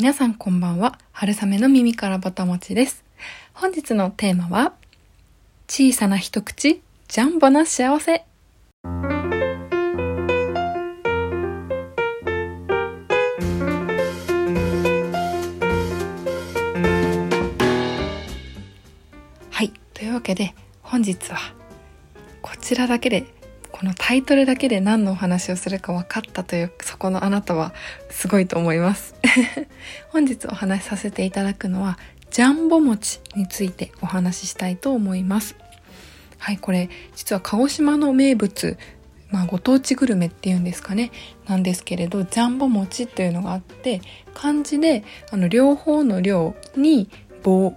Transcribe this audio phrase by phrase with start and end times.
[0.00, 0.98] 皆さんこんばんは。
[1.12, 3.04] 春雨の耳からぼたもちです。
[3.52, 4.72] 本日のテーマは、
[5.68, 8.24] 小さな一口、ジャンボな幸せ。
[19.50, 19.70] はい。
[19.92, 21.36] というわけで、本日は、
[22.40, 23.26] こちらだけで
[23.80, 27.72] このタイトルだけで何のお話をするか分かったというそこのあなたは
[28.10, 29.14] すごいと思います。
[30.12, 31.98] 本日お話しさせていただくのは
[32.30, 35.56] ジャンボ餅についてお話ししたいと思います。
[36.36, 38.76] はいこれ実は鹿児島の名物
[39.30, 41.10] まあ、ご当地グルメっていうんですかね。
[41.46, 44.02] なんですけれどジャンボ餅というのがあって
[44.34, 47.08] 漢字であの両方の両に
[47.42, 47.74] 棒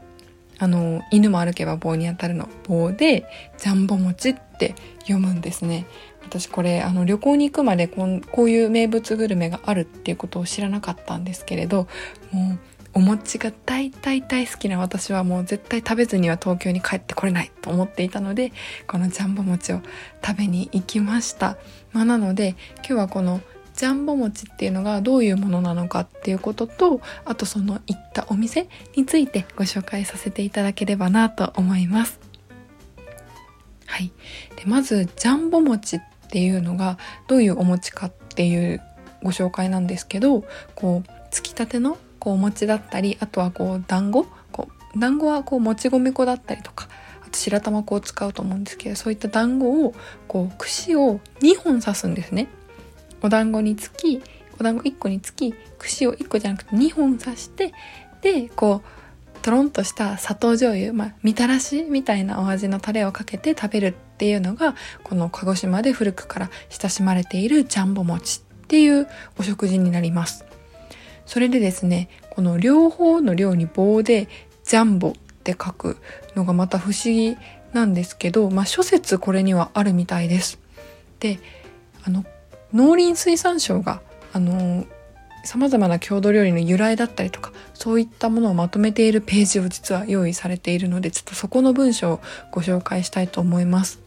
[0.64, 2.48] あの犬も歩けば棒に当たるの。
[2.64, 3.26] 棒で
[3.58, 5.86] ジャンボ餅って読むんですね。
[6.24, 11.88] 私これあの旅行に行くまでこんこういう名物グルメがあるっていうことを知らなかったんですけれど
[12.32, 12.60] もう
[12.94, 18.54] お餅が大大大好きな私はもう絶対食べずには東京に帰ってこれないと思っていたので
[18.88, 19.82] このジャンボ餅を
[20.26, 21.58] 食べに行きました、
[21.92, 23.42] まあ、なので今日はこの
[23.76, 32.24] ジャンボ餅っていうのがどういうものなのかっていうこととあとその行ったお店についてご紹介させていただければなと思います
[33.94, 34.12] はい。
[34.56, 38.82] で、まず、ジャンボ餅っていうのがどういうお餅かっていう
[39.22, 40.44] ご紹介なんですけど、
[40.74, 46.88] こう、つきたてのこうお餅だったり、あとはこう、団子こう、団子はこう、もち米粉だったりとか、
[47.24, 49.94] あと白玉粉を使うと思うんですけど、そういった団子を、
[50.28, 52.48] こう、串を2本刺すんですね。
[53.24, 54.22] お団子につき、
[54.60, 57.74] お団子1個につき、串を1個じゃなくて2本刺して、
[58.22, 70.46] で、こう、とろんとした砂糖醤油、まあ、みたらしみたいなお味のタレをかけて食べるっていうのが、この鹿児島で古くから親しまれているジャンボ餅っていうお食事になります。
[71.26, 74.28] それでですね、この両方の量に棒で
[74.64, 75.98] ジャンボって書く
[76.36, 77.38] のがまた不思議
[77.74, 80.60] なんですけど、まあ諸説これにはあるみたいです。
[81.20, 81.40] で、
[82.06, 82.26] あの、
[82.74, 84.02] 農林水産省が、
[84.34, 84.86] あの、
[85.46, 92.20] 様々な郷土料理の由来だったりとか、そういったものをまとめているページを実は用意されているので、ちょっとそこの文章を
[92.52, 94.02] ご紹介したいと思います。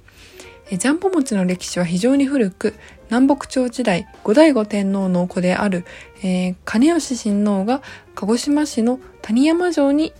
[0.69, 2.75] えジャンボ餅の歴史は非常に古く、
[3.11, 5.85] 南北朝時代、後醍醐天皇の子である、
[6.23, 7.83] えー、金吉親王が
[8.15, 10.13] 鹿児島市の谷山城に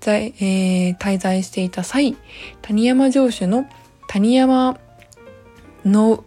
[0.00, 2.16] 在、えー、滞在していた際、
[2.62, 3.68] 谷山城主の
[4.08, 4.78] 谷山
[5.84, 6.24] の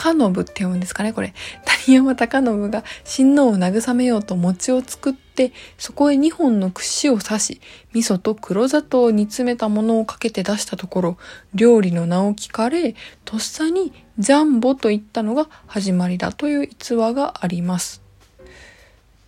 [0.00, 1.34] 高信って読むんですかね、これ。
[1.84, 7.60] 谷山高信が親王を慰めようと餅を作って、そこへ2本の串を刺し、
[7.92, 11.18] 味噌と黒砂糖を煮詰めたものをかけて出したところ、
[11.52, 12.94] 料理の名を聞かれ、
[13.26, 18.00] とっさにジャンボと言ったのが始まりだという逸話があります。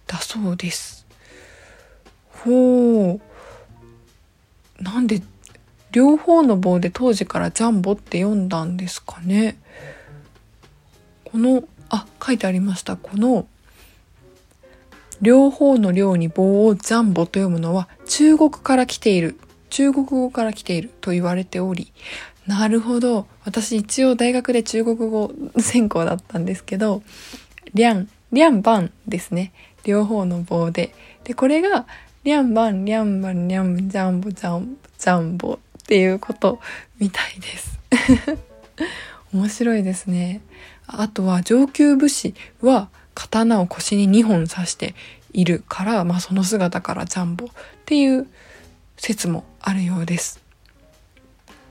[0.06, 1.06] だそうです。
[2.31, 3.21] ほ
[4.81, 4.83] う。
[4.83, 5.22] なんで、
[5.91, 9.59] 両方の棒で当時からジャンボって読んだんですかね。
[11.32, 12.97] このあ書いてありました。
[12.97, 13.47] この
[15.22, 19.38] 両方の量に棒をジャンボと読むのは中国から来ている
[19.71, 21.92] 中国語から来ていると言われており
[22.47, 23.26] なるほど。
[23.44, 27.03] 私一応大学で中国語専攻だったんですけど
[27.72, 29.53] リャンリャンバンですね。
[29.84, 30.94] 両方の棒で。
[31.25, 31.87] でこれが
[32.25, 36.60] リャンバンリャンバンリャンジャンボジャンボジャンボっていうこと
[36.98, 37.78] みたいです。
[39.32, 40.41] 面白いですね
[40.87, 44.94] あとは上級武士は刀を腰に2本刺して
[45.32, 47.48] いるから、まあ、その姿からジャンボっ
[47.84, 48.26] ていう
[48.97, 50.42] 説もあるようです。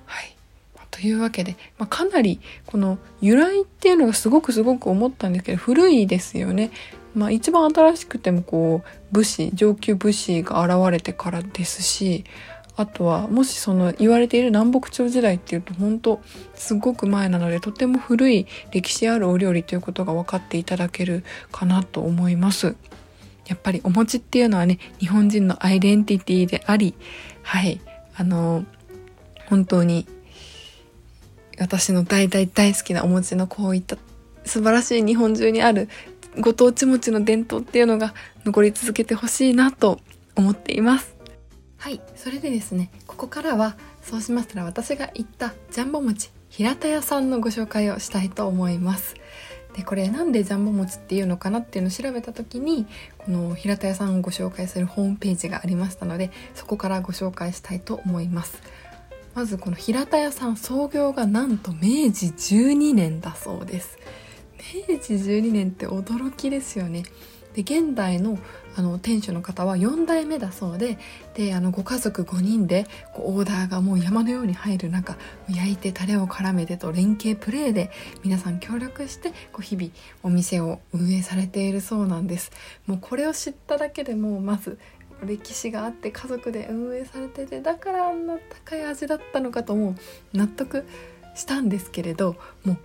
[0.06, 0.36] はい。
[0.90, 6.72] というわけで、まあ、かなりこの由来っていうのがすごくすごく思ったんですけど古いですよね。
[7.14, 12.24] まあ一番新しくてもこう武士上級武士が現れてからですし
[12.78, 16.22] あとはもしその言われている南北朝時代っていうと本当
[16.56, 22.76] すごく前なのでとても古い歴史あるお料理ということが分かっていただけるかなと思います。
[23.48, 26.94] やっぱりお餅っていうのはね日本人のアイデンティティであり
[27.44, 27.82] はい
[28.16, 28.64] あの
[29.48, 30.08] 本当に
[31.60, 33.98] 私の大大大好きなお餅のこういった
[34.46, 35.90] 素晴らしい日本中にある
[36.40, 38.14] ご当地餅の伝統っていうのが
[38.46, 40.00] 残り続けてほしいなと
[40.36, 41.21] 思っています。
[41.82, 49.16] はいそれでですねここからはそうしましたら私が行ったジャンボ餅平田屋さんのご紹介をしたいと思います。
[49.76, 52.86] でこれなんでジャンボ餅っていうのかなっていうのを調べた時に
[53.18, 58.62] この平田屋さんをご紹介するホームページがありましたのでそこからご紹介したいと思います。
[59.34, 63.98] まずこの平田屋さん創業がなんと明治12年だそうです。
[64.88, 67.06] 明治12年って驚きですよね。
[67.54, 68.38] で現代の
[68.74, 70.98] あの店主の方は4代目だそうで
[71.34, 75.18] であのご家族5人でこうオーダーがもう山のように入る中
[75.50, 77.92] 焼いてタレを絡めてと連携プレーで
[78.24, 79.90] 皆さん協力してこう日々
[80.24, 82.52] お店を運営されているそうなんです。
[82.88, 84.80] もうこれを知っただけでもうまず
[85.26, 89.96] 歴史があって家族で運営されててだからあんな高い味だったのかとも
[90.34, 90.86] う納得
[91.36, 92.78] したんですけれども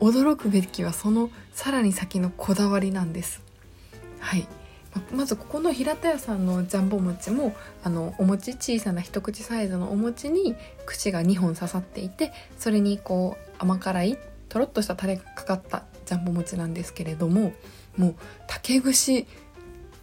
[0.00, 3.51] う驚くべきはそのさらに先のこだわりなんです。
[4.22, 4.46] はい。
[5.10, 10.54] まずここの平田屋さんのジャンボ餅もあのお餅小さな一口サイズのお餅に
[10.84, 14.18] 串が2本刺さっていてそれにこう甘辛い
[14.50, 17.54] とろっとしたタレがかかったジャンボ餅なんですけれども
[17.96, 18.14] もう
[18.46, 19.26] 竹串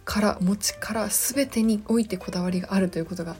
[0.04, 3.36] から餅から全てにおいてこだわりがあるということが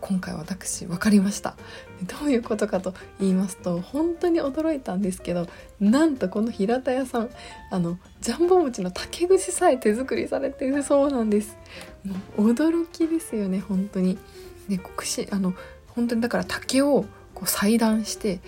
[0.00, 1.56] 今回私分かりました。
[2.02, 5.46] どういうことかと言いますと本当に驚いたんですけど
[5.80, 7.30] なんとこの平田屋さん
[7.70, 11.56] あのジャンボ餅の竹串さえ手作りされているそうなんです。
[12.04, 12.14] も
[12.44, 14.18] う驚きですよね本当に。
[14.68, 15.54] で串あの
[15.88, 17.04] 本当にだから竹を
[17.34, 18.40] こう裁断して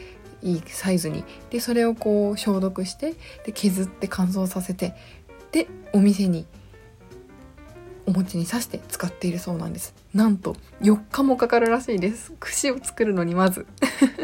[0.43, 1.25] いいサイズに。
[1.51, 3.15] でそれをこう消毒して
[3.45, 4.95] で削って乾燥させて
[5.53, 6.47] でお店に
[8.09, 9.95] お餅に刺して使っているそうなんです。
[10.15, 12.33] なんと4日もかかるらしいです。
[12.41, 13.67] 串を作るのにまず。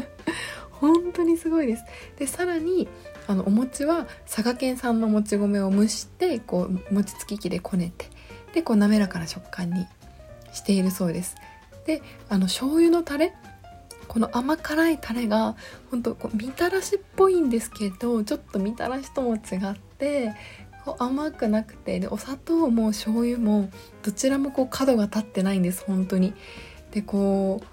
[0.73, 1.85] 本当にすごいです。
[2.19, 2.89] でさらに
[3.27, 8.07] あのお餅は佐賀県産のもち米を蒸してこう餅つき機でこねて
[8.55, 9.87] でこう滑らかな食感に
[10.55, 11.35] しているそうです。
[11.85, 13.35] であの醤油のタレ
[14.09, 15.57] この甘辛いタレが
[15.91, 19.41] 本当こうみたらしっぽいんですけどちょっとみたらしとも違っ
[19.99, 20.33] て
[20.99, 23.71] 甘くなくてでお砂糖も醤油も
[24.03, 26.35] どちらもこう角が立ってないんです本当に。
[26.91, 27.67] でこう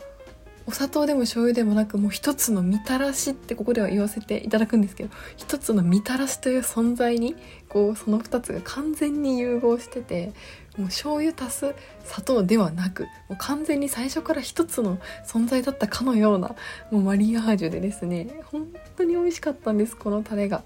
[0.67, 7.35] お砂糖でも醤油でもなくもう一つのみたらしってここでは言わせていただくんですけど一つのみたらしという存在に
[7.67, 10.31] こうその2つが完全に融合してて
[10.77, 11.75] もう醤油足す
[12.05, 16.55] 砂糖ではなくもう完全に最初から一つの存在だったかのような
[16.91, 20.63] もうマリアージュでですね本当に美味しかったんですこのタレが。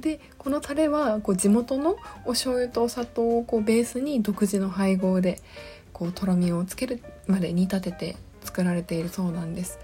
[0.00, 5.40] でこのタレはこう地元のお醤油とお砂糖をこうベースに独自の配合で
[5.92, 9.78] こうとろみをつけるまで煮立てて作られているそうなんです。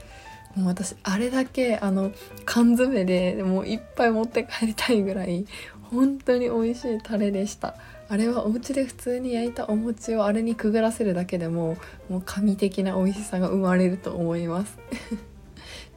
[0.57, 2.13] もう私あれだけあの
[2.45, 5.47] 缶詰でもう一杯持って帰りたいぐらい
[5.91, 7.77] 本当に美味しいタレでした
[8.09, 11.77] あれはお家で普通に焼いたお餅をあれにくぐらせるだけでも
[12.09, 14.79] もう神的な美味しさが生まれると思います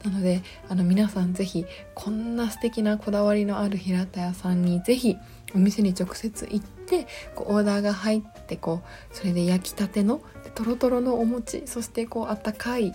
[0.04, 1.64] なのであの皆さん是非
[1.94, 5.16] こんな素敵なこだわりのある平田屋さんに是非
[5.54, 10.20] お店に直接行ってこうオーダーが入ってこうそれで焼きたての
[10.54, 12.94] とろとろのお餅そしてこうあったかい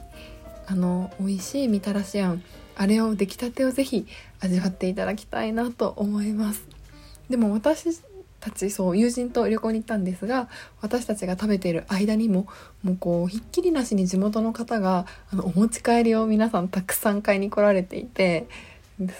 [0.67, 2.43] あの美味しいみたらしあん
[2.75, 4.05] あれを出来たてを是非
[4.39, 6.65] 味わっていただきたいなと思います。
[7.29, 7.85] でも私
[8.49, 10.49] たちそう友人と旅行に行ったんですが
[10.81, 12.47] 私たちが食べている間にも
[12.83, 18.47] もうこうひっきりなしに地元の方があのお持ち帰りを皆さんたくさん買いに来られていて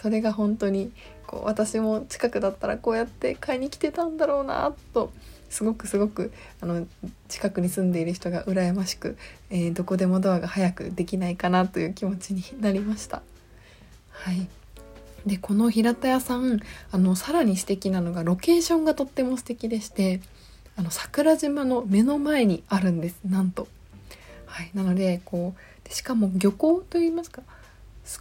[0.02, 0.92] それが本当に
[1.26, 5.12] こう私も近くだったらこうやって買いに来てたんだろうなと
[5.50, 6.32] すごくすごく
[6.62, 6.88] あの
[7.28, 9.18] 近くに住んでいる人が羨ましく、
[9.50, 13.22] えー、どこでもドアが早くできないかなという気持ちになりました。
[14.12, 14.48] はい
[15.26, 16.60] でこの平田屋さん
[16.92, 20.22] あのさらに素敵なのがロケーションがとっても素敵でして
[20.76, 23.68] あの桜島の目の前にあるんですなんと。
[24.46, 27.44] はい、なのでこうでしかも漁港といいますか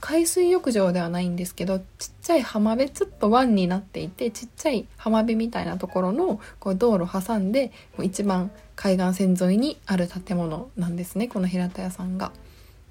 [0.01, 1.85] 海水浴場ではないんですけどちっ
[2.21, 12.33] ちゃい浜辺ちょっと湾になっていてちっちゃい浜辺みたいなところのこう道路挟んで一番海岸線沿いにある建物なんですねこの平田屋さんが。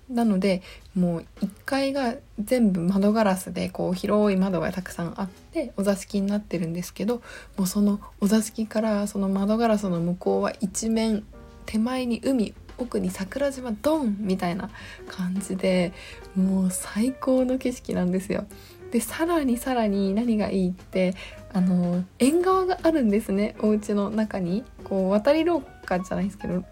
[0.09, 0.61] なので
[0.95, 7.21] もう1階が全部窓ガラスでこう広い窓がたくさんあってお座敷になってるんですけど
[7.57, 11.25] もうそのお座敷からその窓ガラスの向こうは一面
[11.65, 14.69] 手前に海奥に桜島ドンみたいな
[15.09, 15.93] 感じで
[16.35, 18.45] もう最高の景色なんですよ。
[18.91, 21.13] でさらにさらに何がいいって
[21.51, 26.63] あの縁側があるんですねお家の中にこう渡り廊下じゃないですけど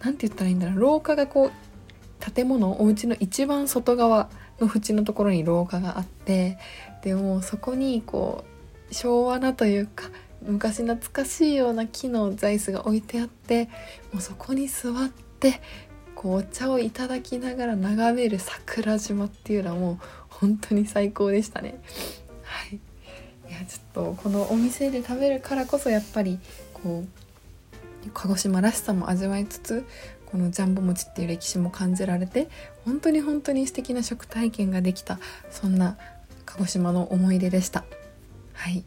[0.00, 1.52] 何て言ったらいいんだろう廊下がこう
[2.34, 6.58] 建物お家の一番外側の縁のところに廊下があって
[7.02, 8.44] でもそこにこ
[8.90, 10.10] う昭和なというか
[10.42, 13.68] 昔懐かしいような木の座椅子が置いてあって
[14.12, 15.08] もうそこに座っ
[15.40, 15.60] て
[16.14, 19.98] こうお茶をいただきながら眺める桜島っていうのはもう
[20.28, 21.80] 本当に最高でしたね。
[22.42, 26.38] はい、いやちょっとこのお店で食べるからこそやっぱり
[26.74, 29.84] こう鹿児島らしさも味わいつつ
[30.32, 32.48] このジャンボ餅っていう歴史も感じられて
[32.86, 35.18] 本当に本当に素敵な食体験ができた
[35.50, 35.98] そんな
[36.46, 37.84] 鹿児島の思い出でした。
[38.54, 38.82] はい。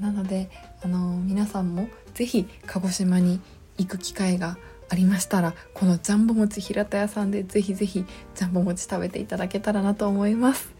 [0.00, 0.50] なので
[0.82, 3.40] あの皆さんも是非鹿児島に
[3.76, 4.56] 行く機会が
[4.88, 10.72] ありましたらこのジャンボ餅平田屋さんでぜひぜひジャンボ餅食べていただけたらなと思います。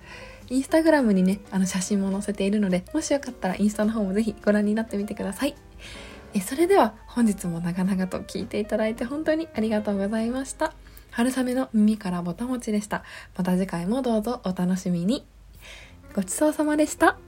[0.51, 5.57] インスタグラムにねあの写真も載せているのでもしよかったらインスタの方もぜひご覧になってみてください。
[6.35, 10.73] えそれでは本日も長々と聞いていただいて本当にありがとうございました。
[11.13, 13.05] 春雨の耳からぼたもちでした。
[13.37, 15.25] また次回もどうぞお楽しみに。
[16.13, 17.19] ごちそうさまでした。